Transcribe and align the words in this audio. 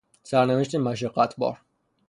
سرنوشت 0.23 0.75
مشقتبار 0.75 1.57